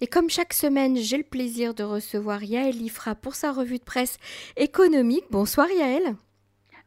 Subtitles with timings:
[0.00, 3.84] Et comme chaque semaine, j'ai le plaisir de recevoir Yaël Ifra pour sa revue de
[3.84, 4.18] presse
[4.56, 5.24] économique.
[5.30, 6.14] Bonsoir Yaël.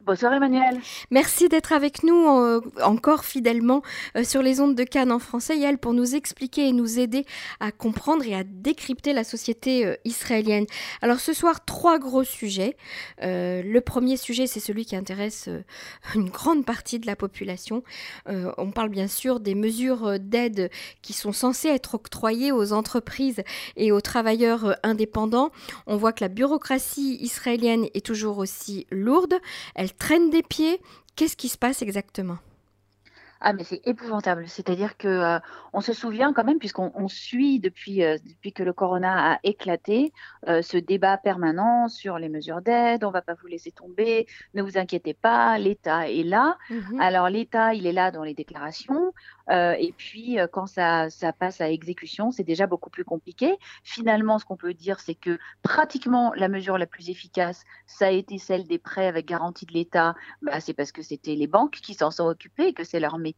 [0.04, 0.80] Bonsoir Emmanuel.
[1.12, 3.82] Merci d'être avec nous euh, encore fidèlement
[4.16, 7.24] euh, sur les ondes de Cannes en français, Yael, pour nous expliquer et nous aider
[7.60, 10.66] à comprendre et à décrypter la société euh, israélienne.
[11.02, 12.76] Alors ce soir, trois gros sujets.
[13.20, 15.48] le premier sujet, c'est celui qui intéresse
[16.16, 17.84] une grande partie de la population.
[18.26, 20.70] on parle bien sûr des mesures d'aide
[21.02, 23.42] qui sont censées être octroyées aux entreprises
[23.76, 25.50] et aux travailleurs indépendants.
[25.86, 29.34] On voit que la bureaucratie israélienne est toujours aussi lourde.
[29.92, 30.80] Traîne des pieds.
[31.16, 32.38] Qu'est-ce qui se passe exactement?
[33.44, 34.44] Ah mais c'est épouvantable.
[34.46, 35.38] C'est-à-dire que euh,
[35.72, 40.12] on se souvient quand même, puisqu'on suit depuis, euh, depuis que le corona a éclaté,
[40.48, 43.02] euh, ce débat permanent sur les mesures d'aide.
[43.02, 44.26] On va pas vous laisser tomber.
[44.54, 46.56] Ne vous inquiétez pas, l'État est là.
[46.70, 49.12] Mmh Alors l'État, il est là dans les déclarations.
[49.50, 53.54] Et puis quand ça, ça passe à exécution, c'est déjà beaucoup plus compliqué.
[53.82, 58.10] Finalement, ce qu'on peut dire, c'est que pratiquement la mesure la plus efficace, ça a
[58.10, 60.14] été celle des prêts avec garantie de l'État.
[60.42, 63.18] Bah, c'est parce que c'était les banques qui s'en sont occupées et que c'est leur
[63.18, 63.32] métier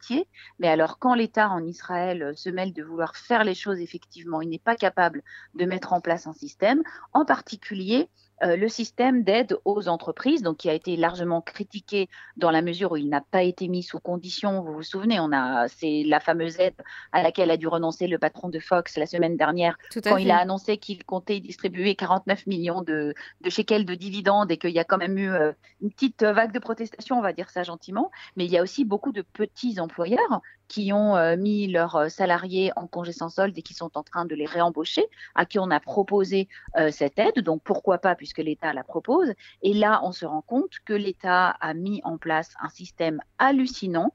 [0.59, 4.41] mais alors, quand l'État en Israël euh, se mêle de vouloir faire les choses effectivement,
[4.41, 5.23] il n'est pas capable
[5.55, 8.09] de mettre en place un système, en particulier
[8.45, 12.93] euh, le système d'aide aux entreprises, donc qui a été largement critiqué dans la mesure
[12.93, 14.63] où il n'a pas été mis sous condition.
[14.63, 16.75] Vous vous souvenez, on a c'est la fameuse aide
[17.13, 20.39] à laquelle a dû renoncer le patron de Fox la semaine dernière quand il a
[20.39, 24.85] annoncé qu'il comptait distribuer 49 millions de, de shekels de dividendes et qu'il y a
[24.85, 28.11] quand même eu euh, une petite vague de protestation, on va dire ça gentiment.
[28.37, 30.43] Mais il y a aussi beaucoup de petits employeurs
[30.75, 34.25] qui ont euh, mis leurs salariés en congé sans solde et qui sont en train
[34.25, 36.49] de les réembaucher, à qui on a proposé
[36.91, 37.39] cette aide.
[37.41, 39.33] Donc pourquoi pas puisque l'État la propose.
[39.63, 44.13] Et là, on se rend compte que l'État a mis en place un système hallucinant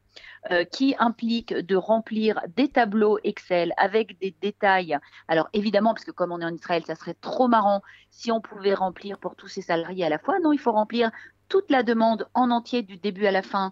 [0.52, 4.98] euh, qui implique de remplir des tableaux Excel avec des détails.
[5.28, 8.42] Alors évidemment, parce que comme on est en Israël, ça serait trop marrant si on
[8.42, 10.40] pouvait remplir pour tous ces salariés à la fois.
[10.40, 11.12] Non, il faut remplir
[11.50, 13.72] toute la demande en entier du début à la fin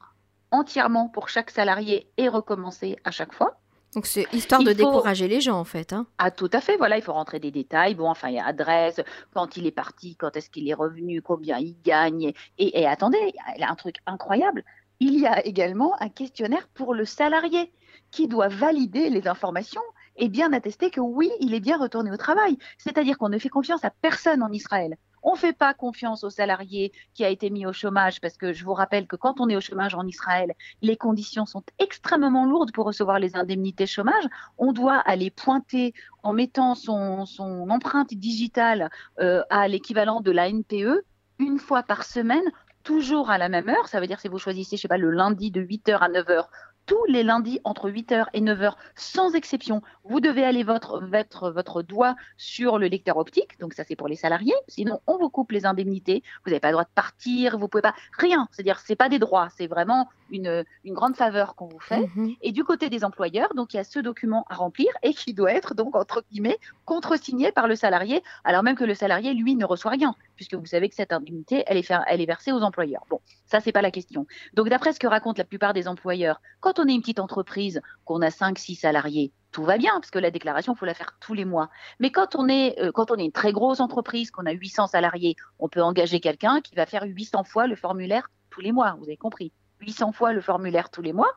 [0.51, 3.57] entièrement pour chaque salarié et recommencer à chaque fois.
[3.93, 5.93] Donc c'est histoire de décourager les gens en fait.
[5.93, 6.05] Hein.
[6.17, 7.95] Ah tout à fait, voilà, il faut rentrer des détails.
[7.95, 9.01] Bon, enfin, il y a adresse,
[9.33, 12.33] quand il est parti, quand est-ce qu'il est revenu, combien il gagne.
[12.57, 13.17] Et, attendez,
[13.55, 14.63] il y a un truc incroyable.
[14.99, 17.71] Il y a également un questionnaire pour le salarié
[18.11, 19.81] qui doit valider les informations
[20.15, 22.57] et bien attester que oui, il est bien retourné au travail.
[22.77, 24.97] C'est-à-dire qu'on ne fait confiance à personne en Israël.
[25.29, 28.53] On ne fait pas confiance aux salariés qui a été mis au chômage parce que
[28.53, 32.45] je vous rappelle que quand on est au chômage en Israël, les conditions sont extrêmement
[32.45, 34.23] lourdes pour recevoir les indemnités chômage.
[34.57, 35.93] On doit aller pointer
[36.23, 37.25] en mettant son,
[37.69, 38.89] empreinte digitale
[39.19, 41.03] euh, à l'équivalent de la NPE
[41.39, 42.49] une fois par semaine
[42.83, 43.89] toujours à la même heure.
[43.89, 46.45] Ça veut dire si vous choisissez, je sais pas, le lundi de 8h à 9h
[46.87, 49.83] tous les lundis entre 8h et 9h sans exception.
[50.05, 54.07] Vous devez aller votre, votre, votre doigt sur le lecteur optique, donc ça c'est pour
[54.07, 57.59] les salariés, sinon on vous coupe les indemnités, vous n'avez pas le droit de partir,
[57.59, 61.55] vous pouvez pas, rien, c'est-à-dire c'est pas des droits, c'est vraiment une, une, grande faveur
[61.55, 62.09] qu'on vous fait.
[62.15, 62.35] Mhm.
[62.41, 65.33] Et du côté des employeurs, donc il y a ce document à remplir et qui
[65.33, 69.55] doit être donc entre guillemets contresigné par le salarié, alors même que le salarié lui
[69.55, 73.03] ne reçoit rien, puisque vous savez que cette indemnité elle est, versée aux employeurs.
[73.09, 74.25] Bon, ça c'est pas la question.
[74.53, 77.81] Donc d'après ce que racontent la plupart des employeurs, quand on est une petite entreprise,
[78.05, 81.17] qu'on a 5-6 salariés, tout va bien, parce que la déclaration, il faut la faire
[81.19, 81.69] tous les mois.
[81.99, 84.87] Mais quand on est, euh, quand on est une très grosse entreprise, qu'on a 800
[84.87, 88.95] salariés, on peut engager quelqu'un qui va faire 800 fois le formulaire tous les mois,
[88.97, 89.51] vous avez compris.
[89.81, 91.31] 800 fois le formulaire tous les mois.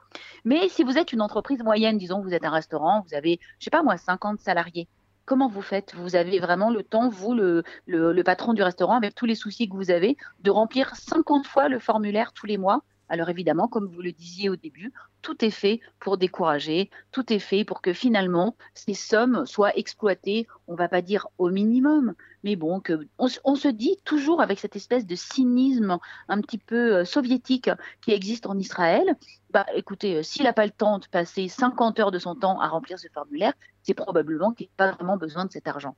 [0.45, 3.65] Mais si vous êtes une entreprise moyenne, disons, vous êtes un restaurant, vous avez, je
[3.65, 4.89] sais pas moi, 50 salariés.
[5.31, 5.95] Comment vous faites?
[5.95, 7.63] Vous avez vraiment le temps, vous, le,
[8.25, 11.79] patron du restaurant, avec tous les soucis que vous avez, de remplir 50 fois le
[11.79, 15.81] formulaire tous les mois alors évidemment, comme vous le disiez au début, tout est fait
[15.99, 21.03] pour décourager, tout est fait pour que finalement ces sommes soient exploitées, on va pas
[21.03, 22.81] dire au minimum, mais bon,
[23.19, 27.69] on, se dit toujours avec cette espèce de cynisme un petit peu euh, soviétique
[28.01, 29.17] qui existe en Israël,
[29.51, 32.61] bah écoutez, euh, s'il n'a pas le temps de passer 50 heures de son temps
[32.61, 35.97] à remplir ce formulaire, c'est probablement qu'il n'a pas vraiment besoin de cet argent.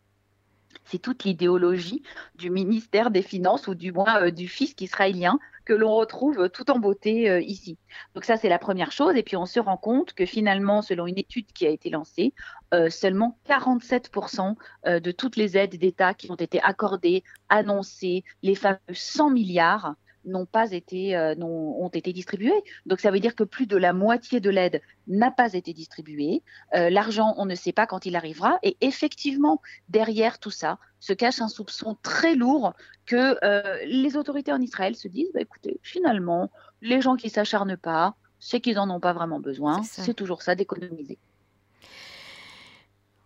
[0.87, 2.03] C'est toute l'idéologie
[2.37, 6.71] du ministère des Finances ou du moins euh, du fisc israélien que l'on retrouve tout
[6.71, 7.79] en beauté euh, ici.
[8.15, 9.17] Donc ça, c'est la première chose.
[9.17, 12.35] Et puis on se rend compte que finalement, selon une étude qui a été lancée,
[12.75, 14.55] euh, seulement 47%
[14.87, 20.47] de toutes les aides d'État qui ont été accordées, annoncées, les fameux 100 milliards, n'ont
[20.47, 22.63] pas été, euh, ont été distribués.
[22.87, 26.43] Donc ça veut dire que plus de la moitié de l'aide n'a pas été distribuée.
[26.75, 28.59] Euh, l'argent, on ne sait pas quand il arrivera.
[28.63, 32.75] Et effectivement, derrière tout ça, se cache un soupçon très lourd
[33.07, 37.77] que euh, les autorités en Israël se disent, bah, écoutez, finalement, les gens qui s'acharnent
[37.77, 39.83] pas, c'est qu'ils n'en ont pas vraiment besoin.
[39.85, 41.19] C'est toujours ça d'économiser.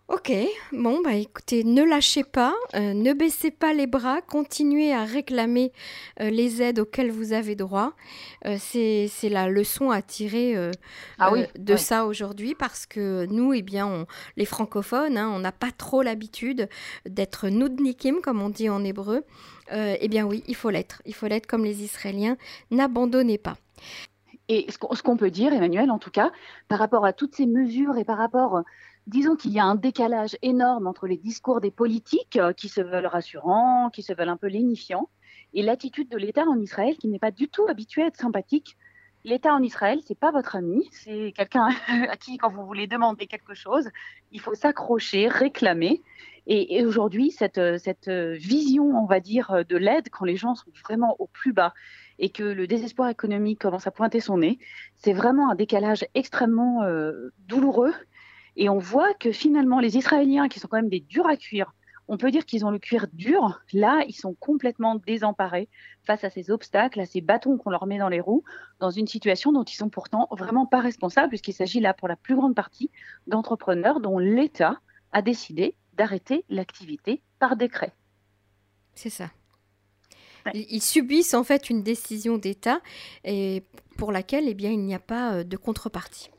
[0.09, 0.33] Ok,
[0.71, 5.73] bon, bah écoutez, ne lâchez pas, euh, ne baissez pas les bras, continuez à réclamer
[6.21, 7.93] euh, les aides auxquelles vous avez droit.
[8.45, 10.55] Euh, c'est la leçon à tirer
[11.19, 14.07] ah de ça aujourd'hui parce que nous, eh bien,
[14.37, 16.69] les francophones, hein, on n'a pas trop l'habitude
[17.05, 19.25] d'être nudnikim, comme on dit en hébreu.
[19.73, 22.37] eh bien oui, il faut l'être, il faut l'être comme les Israéliens,
[22.71, 23.57] n'abandonnez pas.
[24.49, 26.31] Et ce qu'on peut dire, Emmanuel, en tout cas,
[26.69, 28.63] par rapport à toutes ces mesures et par rapport
[29.07, 32.81] disons qu'il y a un décalage énorme entre les discours des politiques euh, qui se
[32.81, 35.09] veulent rassurants, qui se veulent un peu lénifiants,
[35.55, 38.77] et l'attitude de l'État en Israël qui n'est pas du tout habitué à être sympathique.
[39.25, 41.71] L'État en Israël, c'est pas votre ami, c'est quelqu'un
[42.11, 43.89] à qui, quand vous voulez demander quelque chose,
[44.33, 46.03] il faut s'accrocher, réclamer.
[46.49, 51.17] Et, aujourd'hui, cette, cette vision, on va dire, de l'aide, quand les gens sont vraiment
[51.19, 51.75] au plus bas
[52.21, 54.61] et que le désespoir économique commence à pointer son nez,
[54.95, 57.93] c'est vraiment un décalage extrêmement euh, douloureux
[58.57, 61.73] et on voit que finalement, les Israéliens, qui sont quand même des durs à cuire,
[62.09, 63.61] on peut dire qu'ils ont le cuir dur.
[63.73, 65.69] Là, ils sont complètement désemparés
[66.05, 68.45] face à ces obstacles, à ces bâtons qu'on leur met dans les roues,
[68.79, 72.17] dans une situation dont ils sont pourtant vraiment pas responsables, puisqu'il s'agit là, pour la
[72.17, 72.91] plus grande partie,
[73.27, 74.81] d'entrepreneurs dont l'État
[75.13, 77.93] a décidé d'arrêter l'activité par décret.
[78.95, 79.31] C'est ça.
[80.55, 82.81] Ils subissent en fait une décision d'État
[83.25, 83.65] et
[83.99, 86.31] pour laquelle eh bien, il n'y a pas euh, de contrepartie.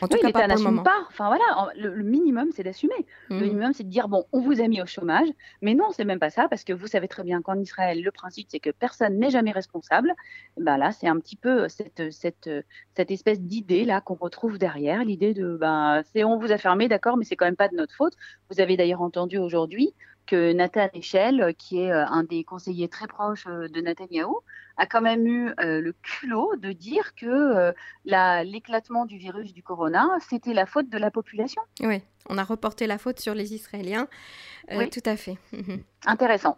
[0.00, 1.04] En tout cas, pas n'assume pas.
[1.08, 3.06] Enfin voilà, le, minimum, c'est d'assumer.
[3.28, 3.40] Le mmh.
[3.40, 5.28] minimum, c'est de dire bon, on vous a mis au chômage,
[5.62, 8.10] mais non, c'est même pas ça, parce que vous savez très bien qu'en Israël, le
[8.10, 10.14] principe, c'est que personne n'est jamais responsable.
[10.56, 12.50] Ben là, c'est un petit peu cette, cette,
[12.94, 16.88] cette espèce d'idée là qu'on retrouve derrière, l'idée de ben c'est on vous a fermé,
[16.88, 18.14] d'accord, mais c'est quand même pas de notre faute.
[18.50, 19.94] Vous avez d'ailleurs entendu aujourd'hui
[20.28, 24.38] que Nathan Echel, qui est euh, un des conseillers très proches euh, de Netanyahou,
[24.76, 27.72] a quand même eu euh, le culot de dire que
[28.04, 31.62] l'éclatement du virus du corona, c'était la faute de la population.
[31.80, 34.06] Oui, on a reporté la faute sur les Israéliens.
[34.70, 34.88] oui.
[34.90, 35.38] Tout à fait.
[36.06, 36.56] Intéressant.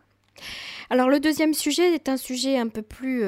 [0.90, 3.22] Alors le deuxième sujet est un sujet un peu plus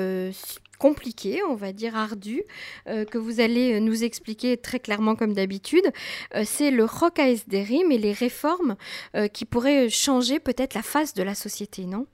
[0.83, 2.43] compliqué, on va dire ardu,
[2.89, 5.87] euh, que vous allez nous expliquer très clairement comme d'habitude.
[6.35, 8.75] Euh, c'est le rock ASDRIM et les réformes
[9.15, 12.09] euh, qui pourraient changer peut-être la face de la société, non?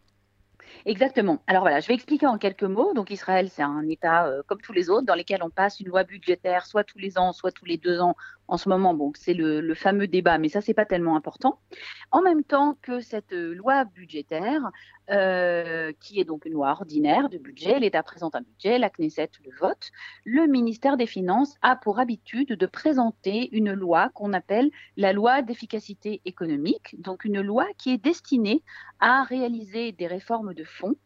[0.85, 1.43] Exactement.
[1.47, 2.93] Alors voilà, je vais expliquer en quelques mots.
[2.93, 6.05] Donc Israël, c'est un État comme tous les autres dans lesquels on passe une loi
[6.05, 8.17] budgétaire soit tous les ans, soit tous les deux ans
[8.49, 11.61] en ce moment, c'est le, fameux débat, mais ça, c'est pas tellement important.
[12.11, 14.63] En même temps que cette loi budgétaire,
[15.11, 19.31] euh, qui est donc une loi ordinaire de budget, l'État présente un budget, la Knesset
[19.45, 19.91] le vote,
[20.25, 25.43] le ministère des Finances a pour habitude de présenter une loi qu'on appelle la loi
[25.43, 28.63] d'efficacité économique, donc une loi qui est destinée
[28.99, 30.97] à réaliser des réformes de fonds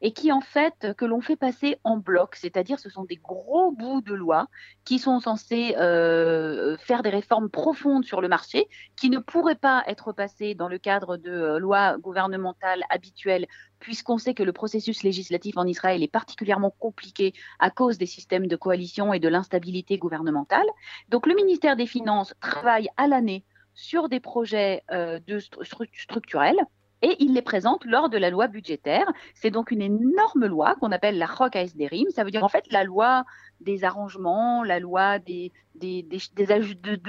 [0.00, 3.72] et qui en fait que l'on fait passer en bloc, c'est-à-dire ce sont des gros
[3.72, 4.48] bouts de loi
[4.84, 9.82] qui sont censés euh, faire des réformes profondes sur le marché, qui ne pourraient pas
[9.86, 13.46] être passés dans le cadre de euh, lois gouvernementales habituelles,
[13.78, 18.46] puisqu'on sait que le processus législatif en Israël est particulièrement compliqué à cause des systèmes
[18.46, 20.66] de coalition et de l'instabilité gouvernementale.
[21.08, 26.58] Donc le ministère des Finances travaille à l'année sur des projets euh, de structurels
[27.02, 29.12] et il les présente lors de la loi budgétaire.
[29.34, 32.10] C'est donc une énorme loi qu'on appelle la Rock ASDRIM.
[32.10, 33.24] Ça veut dire en fait la loi
[33.60, 35.50] des arrangements, la loi de,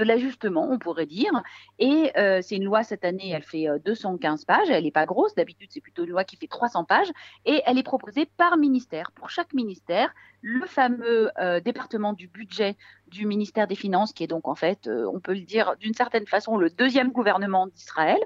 [0.03, 1.31] l'ajustement, on pourrait dire.
[1.79, 4.69] Et euh, c'est une loi cette année, elle fait 215 euh, pages.
[4.69, 7.11] Elle n'est pas grosse, d'habitude c'est plutôt une loi qui fait 300 pages.
[7.45, 9.11] Et elle est proposée par ministère.
[9.11, 12.77] Pour chaque ministère, le fameux euh, département du budget
[13.07, 16.25] du ministère des Finances, qui est donc en fait, on peut le dire d'une certaine
[16.25, 18.19] façon, le deuxième gouvernement d'Israël,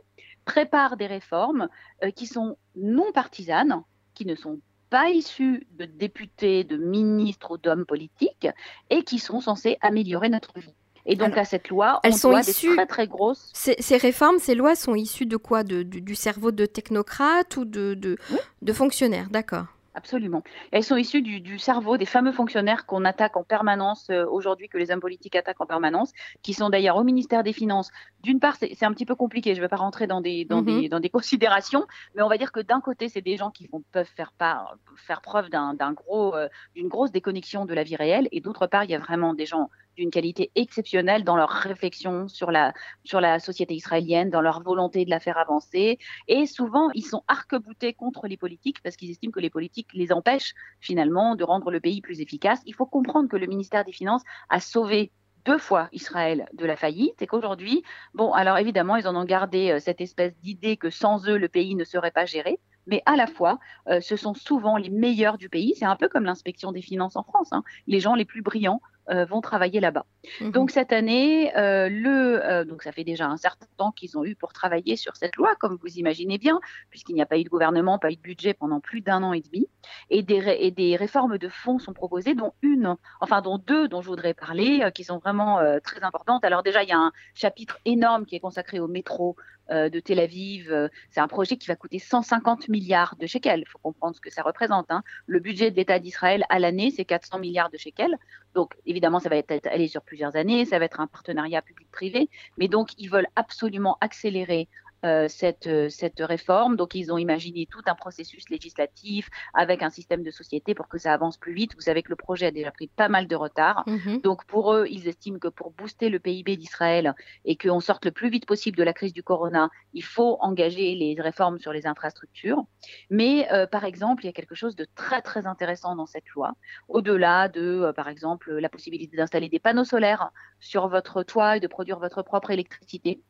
[0.47, 1.67] prépare des réformes
[2.03, 3.83] euh, qui sont non partisanes,
[4.15, 8.47] qui ne sont pas issues de députés, de ministres ou d'hommes politiques,
[8.89, 10.73] et qui sont censées améliorer notre vie.
[11.05, 13.51] Et donc à cette loi, elles on sont issues, des très très grosses.
[13.53, 15.63] Ces, réformes, ces lois sont issues de quoi?
[15.63, 18.17] De, du, cerveau de technocrates ou de, de,
[18.61, 20.43] de fonctionnaires, d'accord Absolument.
[20.71, 24.77] elles sont issues du, cerveau des fameux fonctionnaires qu'on attaque en permanence euh, aujourd'hui, que
[24.77, 26.13] les hommes politiques attaquent en permanence,
[26.43, 27.89] qui sont d'ailleurs au ministère des Finances.
[28.21, 30.61] D'une part, c'est un petit peu compliqué, je ne vais pas rentrer dans des, dans,
[30.61, 30.89] des, mhm.
[30.89, 34.05] dans des considérations, mais on va dire que d'un côté, c'est des gens qui peuvent
[34.15, 38.67] faire, part, faire preuve gros, euh, d'une grosse déconnexion de la vie réelle, et d'autre
[38.67, 42.73] part, il y a vraiment des gens d'une qualité exceptionnelle dans leur réflexion sur la,
[43.03, 45.97] sur la société israélienne, dans leur volonté de la faire avancer.
[46.27, 50.11] Et souvent, ils sont arc-boutés contre les politiques parce qu'ils estiment que les politiques les
[50.11, 52.61] empêchent finalement de rendre le pays plus efficace.
[52.65, 55.11] Il faut comprendre que le ministère des Finances a sauvé
[55.45, 59.71] deux fois Israël de la faillite et qu'aujourd'hui, bon, alors évidemment, ils en ont gardé
[59.71, 63.15] euh, cette espèce d'idée que sans eux, le pays ne serait pas géré mais à
[63.15, 65.73] la fois, euh, ce sont souvent les meilleurs du pays.
[65.77, 67.49] C'est un peu comme l'inspection des finances en France.
[67.51, 67.63] Hein.
[67.85, 70.05] Les gens les plus brillants vont travailler là-bas.
[70.41, 74.35] Mmh donc cette année, le, donc ça fait déjà un certain temps qu'ils ont eu
[74.35, 76.59] pour travailler sur cette loi, comme vous imaginez bien,
[76.89, 79.33] puisqu'il n'y a pas eu de gouvernement, pas eu de budget pendant plus d'un an
[79.33, 79.67] et demi,
[80.09, 84.01] et des, et des réformes de fonds sont proposées, dont une, enfin dont deux dont
[84.01, 86.43] je voudrais parler, qui sont vraiment très importantes.
[86.43, 89.35] Alors déjà, il y a un chapitre énorme qui est consacré au métro
[89.69, 90.71] euh, de Tel Aviv.
[90.71, 93.61] Euh, c'est un projet qui va coûter 150 milliards de shekels.
[93.61, 94.85] Il faut comprendre ce que ça représente.
[94.89, 95.03] Hein.
[95.25, 98.17] Le budget de l'État d'Israël à l'année, c'est 400 milliards de shekels.
[98.57, 100.65] Donc, évidemment, ça va être allé sur plusieurs années.
[100.65, 102.27] Ça va être un partenariat public-privé.
[102.57, 104.67] Mais donc, ils veulent absolument accélérer
[105.05, 106.75] euh, cette, euh, cette réforme.
[106.75, 110.97] Donc, ils ont imaginé tout un processus législatif avec un système de société pour que
[110.97, 111.75] ça avance plus vite.
[111.75, 113.83] Vous savez que le projet a déjà pris pas mal de retard.
[113.85, 114.21] Mhm.
[114.21, 117.13] Donc, pour eux, ils estiment que pour booster le PIB d'Israël
[117.45, 120.95] et qu'on sorte le plus vite possible de la crise du corona, il faut engager
[120.95, 122.63] les réformes sur les infrastructures.
[123.11, 126.27] Mais, euh, par exemple, il y a quelque chose de très, très intéressant dans cette
[126.29, 126.53] loi.
[126.87, 131.67] Au-delà de, par exemple, la possibilité d'installer des panneaux solaires sur votre toit et de
[131.67, 133.21] produire votre propre électricité.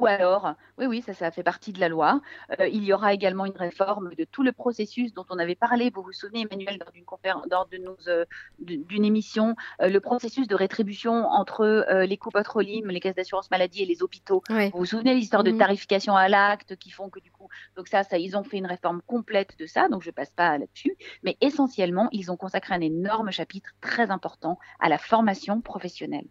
[0.00, 2.22] Ou alors, oui, oui, ça, ça fait partie de la loi.
[2.58, 5.90] Euh, il y aura également une réforme de tout le processus dont on avait parlé.
[5.94, 7.44] Vous vous souvenez, Emmanuel, lors d'une conférence,
[8.08, 8.24] euh,
[8.58, 13.86] d'une émission, euh, le processus de rétribution entre les coupes les caisses d'assurance maladie et
[13.86, 14.42] les hôpitaux.
[14.48, 15.58] Vous vous souvenez l'histoire de mhm.
[15.58, 17.39] tarification à l'acte qui font que du coup,
[17.76, 19.88] donc ça, ils ont fait une réforme complète de ça.
[19.88, 24.58] Donc je passe pas là-dessus, mais essentiellement, ils ont consacré un énorme chapitre très important
[24.78, 26.26] à la formation professionnelle.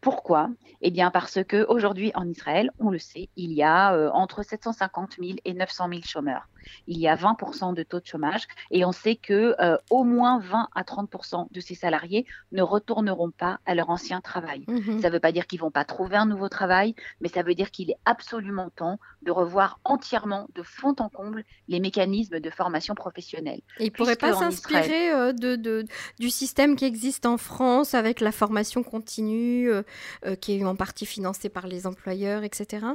[0.00, 0.50] Pourquoi?
[0.80, 4.42] Eh bien parce que aujourd'hui en Israël, on le sait il y a euh, entre
[4.42, 6.48] 750 000 et 900 000 chômeurs.
[6.86, 10.38] Il y a 20% de taux de chômage et on sait que euh, au moins
[10.40, 14.64] 20 à 30% de ces salariés ne retourneront pas à leur ancien travail.
[14.68, 15.00] Mhm.
[15.00, 17.54] Ça ne veut pas dire qu'ils vont pas trouver un nouveau travail, mais ça veut
[17.54, 22.50] dire qu'il est absolument temps de revoir entièrement, de fond en comble, les mécanismes de
[22.50, 23.60] formation professionnelle.
[23.78, 25.84] Et ils ne pourraient pas s'inspirer euh, de,
[26.18, 29.70] du système qui existe en France avec la formation continue,
[30.40, 32.86] qui est en partie financée par les employeurs, etc.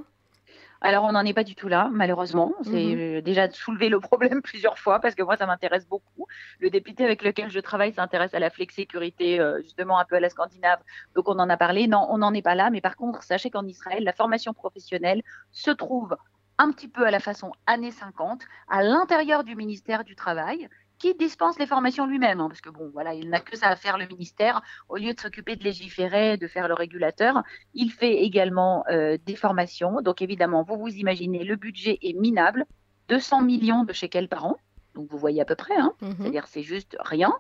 [0.81, 2.53] Alors, on n'en est pas du tout là, malheureusement.
[2.63, 6.27] C'est mmh euh, déjà soulevé le problème plusieurs fois parce que moi, ça m'intéresse beaucoup.
[6.60, 10.19] Le député avec lequel je travaille s'intéresse à la flex-sécurité, euh, justement un peu à
[10.19, 10.79] la scandinave.
[11.15, 11.88] Donc, on en a parlé.
[11.88, 12.69] Non, on n'en est pas là.
[12.69, 16.15] Mais par contre, sachez qu'en Israël, la formation professionnelle se trouve
[16.60, 20.69] un petit peu à la façon années 50, à l'intérieur du ministère du Travail
[21.00, 23.75] qui dispense les formations lui-même, hein, parce que bon, voilà, il n'a que ça à
[23.75, 24.62] faire le ministère.
[24.89, 29.36] Au lieu de s'occuper de légiférer, de faire le régulateur, il fait également euh, des
[29.36, 30.01] formations.
[30.01, 32.66] Donc évidemment, vous vous imaginez, le budget est minable,
[33.10, 34.58] 200 millions de shekels par an.
[34.98, 36.16] Donc vous voyez à peu près, hein, mhm.
[36.18, 37.32] c'est-à-dire c'est juste rien.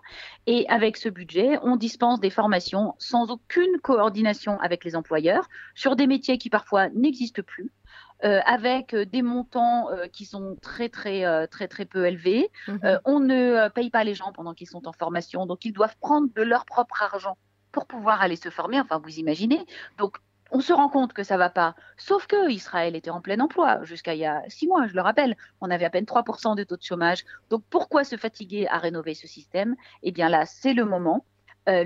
[0.45, 5.95] Et avec ce budget, on dispense des formations sans aucune coordination avec les employeurs sur
[5.95, 7.71] des métiers qui parfois n'existent plus.
[8.23, 12.49] Euh, avec euh, des montants euh, qui sont très très très très peu élevés.
[12.67, 12.99] Mhm.
[13.05, 16.27] on ne paye pas les gens pendant qu'ils sont en formation, donc ils doivent prendre
[16.33, 17.37] de leur propre argent
[17.71, 18.79] pour pouvoir aller se former.
[18.79, 19.63] Enfin, vous imaginez.
[19.99, 20.17] Donc
[20.49, 21.75] on se rend compte que ça va pas.
[21.97, 25.01] Sauf que Israël était en plein emploi jusqu'à il y a six mois, je le
[25.01, 25.35] rappelle.
[25.61, 27.23] On avait à peine 3% de taux de chômage.
[27.51, 29.75] Donc pourquoi se fatiguer à rénover ce système?
[30.01, 31.23] Eh bien là, c'est le moment.
[31.67, 31.83] Euh,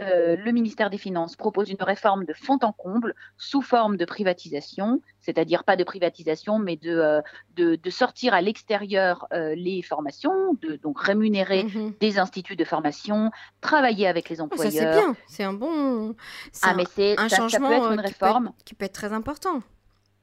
[0.00, 4.04] euh, le, ministère des Finances propose une réforme de fond en comble sous forme de
[4.06, 7.20] privatisation, c'est-à-dire pas de privatisation, mais de, euh,
[7.56, 11.94] de, sortir à l'extérieur les formations, de donc rémunérer mhm.
[12.00, 13.30] des instituts de formation,
[13.60, 14.72] travailler avec les employeurs.
[14.72, 16.14] Oh, ça c'est bien, c'est un bon,
[16.62, 19.62] ah, mais c'est un changement une réforme qui peut être très important.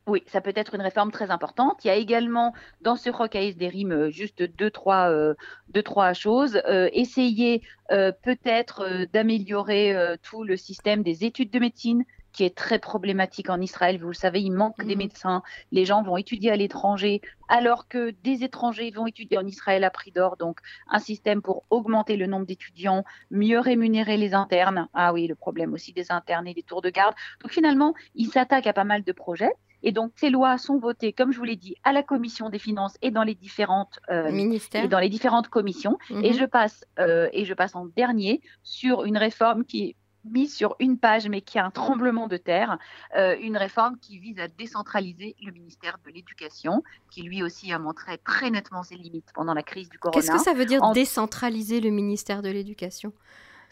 [0.08, 1.84] Oui, ça peut être une réforme très importante.
[1.84, 5.34] Il y a également dans ce rocaïs des rimes euh, juste deux trois, euh,
[5.70, 6.62] deux, trois choses.
[6.68, 13.52] Euh, essayer peut-être d'améliorer tout le système des études de médecine qui est très problématique
[13.52, 14.00] en Israël.
[14.00, 14.98] Vous le savez, il manque des mmh.
[14.98, 15.44] médecins.
[15.72, 19.92] Les gens vont étudier à l'étranger alors que des étrangers vont étudier en Israël à
[19.92, 20.36] prix d'or.
[20.36, 20.60] Donc,
[20.90, 24.88] un système pour augmenter le nombre d'étudiants, mieux rémunérer les internes.
[24.96, 27.14] Ah oui, le problème aussi des internes et des tours de garde.
[27.42, 29.54] Donc, finalement, il s'attaque à pas mal de projets.
[29.86, 32.58] Et donc, ces lois sont votées, comme je vous l'ai dit, à la commission des
[32.58, 36.00] finances et dans les différentes euh, ministères et dans les différentes commissions.
[36.10, 36.34] Et mhm.
[36.34, 40.76] je passe euh, et je passe en dernier sur une réforme qui est mise sur
[40.80, 42.80] une page, mais qui a un tremblement de terre,
[43.16, 47.78] euh, une réforme qui vise à décentraliser le ministère de l'Éducation, qui lui aussi a
[47.78, 50.20] montré très nettement ses limites pendant la crise du corona.
[50.20, 53.14] Qu'est-ce que ça veut dire décentraliser le ministère de l'Éducation?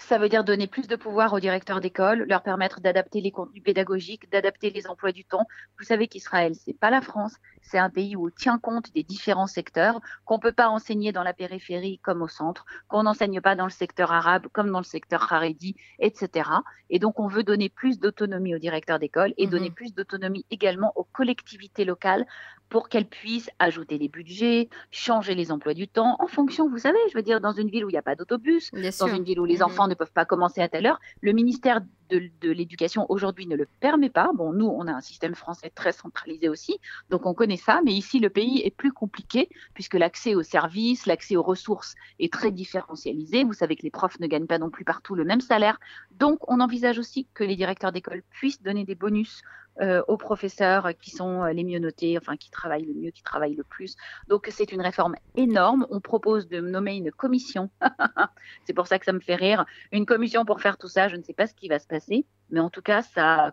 [0.07, 3.63] Ça veut dire donner plus de pouvoir aux directeurs d'école, leur permettre d'adapter les contenus
[3.63, 5.47] pédagogiques, d'adapter les emplois du temps.
[5.79, 9.03] Vous savez qu'Israël, c'est pas la France, c'est un pays où on tient compte des
[9.03, 13.55] différents secteurs, qu'on peut pas enseigner dans la périphérie comme au centre, qu'on n'enseigne pas
[13.55, 16.49] dans le secteur arabe comme dans le secteur haredi, etc.
[16.89, 19.75] Et donc, on veut donner plus d'autonomie aux directeurs d'école et donner mhm.
[19.75, 22.25] plus d'autonomie également aux collectivités locales
[22.69, 26.97] pour qu'elles puissent ajouter les budgets, changer les emplois du temps en fonction, vous savez,
[27.09, 29.39] je veux dire, dans une ville où il n'y a pas d'autobus, dans une ville
[29.39, 29.63] où les mhm.
[29.63, 30.99] enfants ne peuvent pas commencer à telle heure.
[31.21, 34.31] Le ministère de, l'Éducation aujourd'hui ne le permet pas.
[34.33, 36.79] Bon, nous, on a un système français très centralisé aussi,
[37.09, 41.05] donc on connaît ça, mais ici, le pays est plus compliqué puisque l'accès aux services,
[41.05, 43.43] l'accès aux ressources est très différentialisé.
[43.43, 45.79] Vous savez que les profs ne gagnent pas non plus partout le même salaire.
[46.11, 49.41] Donc, on envisage aussi que les directeurs d'école puissent donner des bonus
[49.81, 53.23] euh, aux professeurs qui sont euh, les mieux notés, enfin qui travaillent le mieux, qui
[53.23, 53.95] travaillent le plus.
[54.27, 55.87] Donc c'est une réforme énorme.
[55.89, 57.69] On propose de nommer une commission.
[58.65, 59.65] c'est pour ça que ça me fait rire.
[59.91, 61.07] Une commission pour faire tout ça.
[61.07, 63.01] Je ne sais pas ce qui va se passer, mais en tout cas,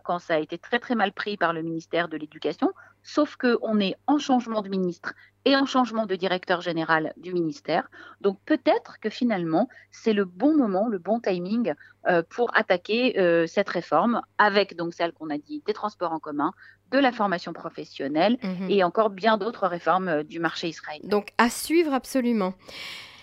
[0.03, 2.71] quand ça a été très très mal pris par le ministère de l'Éducation,
[3.03, 5.13] sauf qu'on est en changement de ministre
[5.45, 7.89] et en changement de directeur général du ministère.
[8.21, 11.73] Donc peut-être que finalement, c'est le bon moment, le bon timing
[12.07, 16.19] euh, pour attaquer euh, cette réforme avec donc celle qu'on a dit des transports en
[16.19, 16.51] commun,
[16.91, 18.69] de la formation professionnelle mhm.
[18.69, 21.07] et encore bien d'autres réformes euh, du marché israélien.
[21.07, 22.53] Donc à suivre absolument.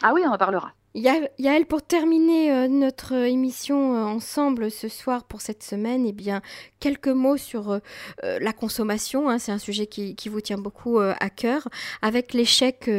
[0.02, 0.72] Ah oui, on en parlera.
[0.94, 6.40] Yael, pour terminer euh, notre émission euh, ensemble ce soir pour cette semaine, eh bien,
[6.80, 7.80] quelques mots sur euh,
[8.22, 9.28] la consommation.
[9.28, 11.68] Hein, c'est un sujet qui, vous tient beaucoup à cœur,
[12.02, 12.90] avec l'échec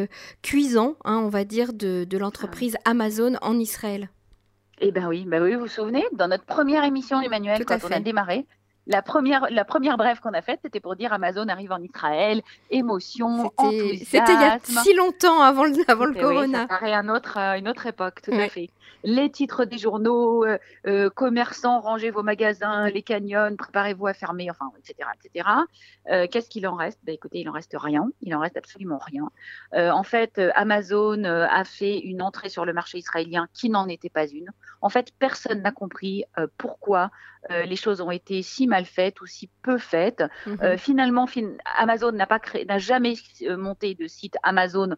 [0.41, 4.09] cuisant, hein, on va dire, de, l'entreprise Amazon en Israël.
[4.81, 7.91] Eh bien oui, bah oui, vous vous souvenez, dans notre première émission, Emmanuel, quand on
[7.91, 8.45] a démarré,
[8.89, 12.41] la première, la première brève qu'on a faite, c'était pour dire Amazon arrive en Israël,
[12.71, 14.03] émotion, enthousiasme.
[14.03, 16.61] C'était il y a si longtemps avant le, avant le corona.
[16.61, 18.69] ça paraît un autre, euh, une autre époque, tout à fait.
[19.03, 24.49] Les titres des journaux, euh, euh, commerçants, rangez vos magasins, les canyons, préparez-vous à fermer,
[24.49, 25.07] enfin, etc.
[25.23, 25.47] etc.
[26.31, 26.99] Qu'est-ce qu'il en reste?
[27.03, 28.09] Ben, Écoutez, il en reste rien.
[28.21, 29.29] Il en reste absolument rien.
[29.93, 34.25] en fait, Amazon a fait une entrée sur le marché israélien qui n'en était pas
[34.25, 34.47] une.
[34.81, 36.25] En fait, personne n'a compris
[36.57, 37.11] pourquoi
[37.49, 40.23] les choses ont été si mal faites ou si peu faites.
[40.45, 40.57] Mhm.
[40.61, 41.27] Euh, finalement,
[41.77, 44.97] Amazon n'a pas créé, n'a jamais euh, monté de site amazon.co.il,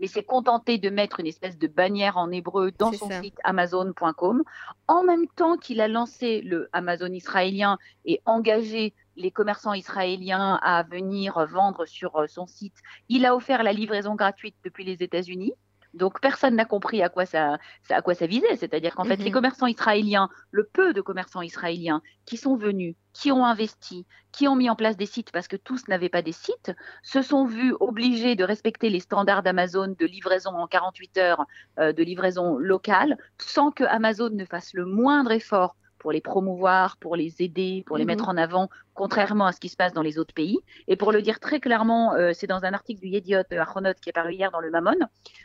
[0.00, 4.42] mais s'est contenté de mettre une espèce de bannière en hébreu dans son site amazon.com,
[4.88, 10.82] en même temps qu'il a lancé le Amazon israélien et engagé les commerçants israéliens à
[10.82, 12.76] venir vendre sur euh, son site.
[13.08, 15.52] Il a offert la livraison gratuite depuis les États-Unis.
[15.96, 17.58] Donc personne n'a compris à quoi ça,
[17.90, 18.56] à quoi ça visait.
[18.56, 19.32] C'est-à-dire qu'en fait, les mhm.
[19.32, 24.56] commerçants israéliens, le peu de commerçants israéliens qui sont venus, qui ont investi, qui ont
[24.56, 27.74] mis en place des sites parce que tous n'avaient pas des sites, se sont vus
[27.80, 31.46] obligés de respecter les standards d'Amazon de livraison en 48 heures,
[31.78, 36.96] euh, de livraison locale, sans que Amazon ne fasse le moindre effort pour les promouvoir,
[36.98, 38.08] pour les aider, pour les mhm.
[38.08, 40.58] mettre en avant, contrairement à ce qui se passe dans les autres pays.
[40.88, 44.10] Et pour le dire très clairement, euh, c'est dans un article du Yediot Achronot qui
[44.10, 44.96] est paru hier dans le Mammon,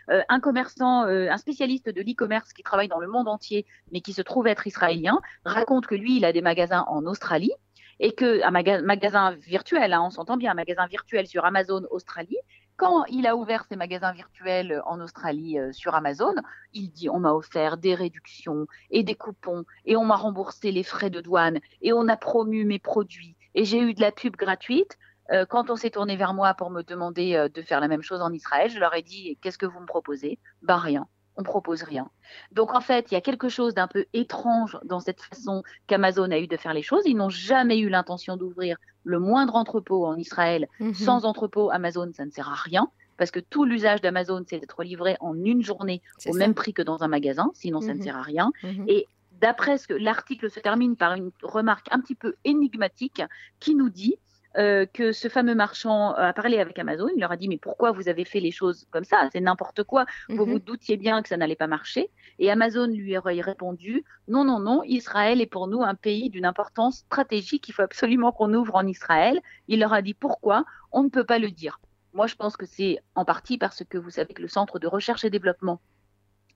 [0.09, 4.01] euh, un commerçant, euh, un spécialiste de l'e-commerce qui travaille dans le monde entier, mais
[4.01, 7.51] qui se trouve être israélien, raconte que lui, il a des magasins en Australie
[7.99, 12.37] et que un magasin virtuel, hein, on s'entend bien, un magasin virtuel sur Amazon Australie,
[12.81, 16.33] quand il a ouvert ses magasins virtuels en Australie euh, sur Amazon,
[16.73, 20.81] il dit on m'a offert des réductions et des coupons et on m'a remboursé les
[20.81, 24.35] frais de douane et on a promu mes produits et j'ai eu de la pub
[24.35, 24.97] gratuite.
[25.31, 28.01] Euh, quand on s'est tourné vers moi pour me demander euh, de faire la même
[28.01, 30.39] chose en Israël, je leur ai dit qu'est-ce que vous me proposez?
[30.63, 32.09] Ben rien on propose rien.
[32.51, 36.29] Donc en fait, il y a quelque chose d'un peu étrange dans cette façon qu'Amazon
[36.31, 37.03] a eu de faire les choses.
[37.05, 40.67] Ils n'ont jamais eu l'intention d'ouvrir le moindre entrepôt en Israël.
[40.79, 40.93] Mhm.
[40.93, 42.87] Sans entrepôt, Amazon, ça ne sert à rien.
[43.17, 46.81] Parce que tout l'usage d'Amazon, c'est d'être livré en une journée au même prix que
[46.81, 48.03] dans un magasin, sinon ça ne mhm.
[48.03, 48.51] sert à rien.
[48.63, 48.85] Mhm.
[48.87, 49.07] Et
[49.41, 53.21] d'après ce que l'article se termine par une remarque un petit peu énigmatique
[53.59, 54.15] qui nous dit
[54.57, 57.07] euh, que ce fameux marchand a parlé avec Amazon.
[57.15, 59.29] Il leur a dit mais pourquoi vous avez fait les choses comme ça?
[59.31, 60.05] C'est n'importe quoi.
[60.29, 60.51] Vous mhm.
[60.51, 62.09] vous doutiez bien que ça n'allait pas marcher.
[62.39, 64.83] Et Amazon lui aurait répondu non non non.
[64.83, 67.69] Israël est pour nous un pays d'une importance stratégique.
[67.69, 69.39] Il faut absolument qu'on ouvre en Israël.
[69.67, 70.65] Il leur a dit pourquoi?
[70.91, 71.79] On ne peut pas le dire.
[72.13, 74.87] Moi, je pense que c'est en partie parce que vous savez que le centre de
[74.87, 75.79] recherche et développement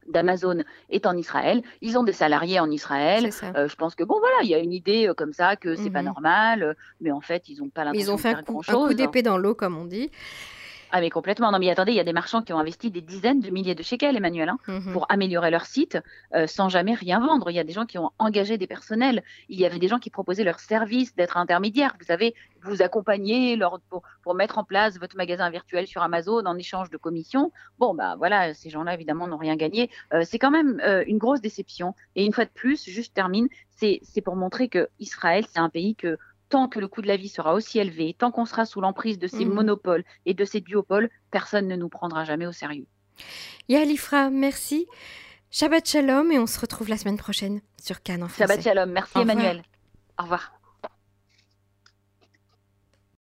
[0.07, 1.61] d'Amazon est en Israël.
[1.81, 3.29] Ils ont des salariés en Israël.
[3.55, 5.75] Euh, je pense que bon voilà, il y a une idée euh, comme ça que
[5.75, 6.07] c'est pas mhm.
[6.07, 8.73] normal, euh, mais en fait ils n'ont pas l'intention de faire grand chose.
[8.73, 10.11] Ils ont fait un coup d'épée dans l'eau comme on dit.
[10.91, 11.51] Ah mais complètement.
[11.51, 13.75] Non mais attendez, il y a des marchands qui ont investi des dizaines de milliers
[13.75, 14.93] de shekels, Emmanuel, hein, mhm.
[14.93, 15.97] pour améliorer leur site
[16.33, 17.49] euh, sans jamais rien vendre.
[17.49, 19.23] Il y a des gens qui ont engagé des personnels.
[19.49, 21.95] Il y avait des gens qui proposaient leur service d'être intermédiaires.
[21.99, 26.57] Vous savez, vous accompagner leur, pour, mettre en place votre magasin virtuel sur Amazon en
[26.57, 27.51] échange de commissions.
[27.77, 29.89] Bon bah voilà, ces gens-là évidemment n'ont rien gagné.
[30.13, 31.93] Euh, c'est quand même euh, une grosse déception.
[32.15, 35.95] Et une fois de plus, juste termine, c'est pour montrer que Israël, c'est un pays
[35.95, 36.17] que
[36.49, 39.19] tant que le coût de la vie sera aussi élevé, tant qu'on sera sous l'emprise
[39.19, 39.53] de ces mmh.
[39.53, 42.87] monopoles et de ces duopoles, personne ne nous prendra jamais au sérieux.
[43.69, 44.87] Yalifra, merci.
[45.51, 48.43] Shabbat Shalom et on se retrouve la semaine prochaine sur Cannes en français.
[48.43, 49.63] Shabbat Shalom, merci Emmanuel.
[50.19, 50.51] Au revoir.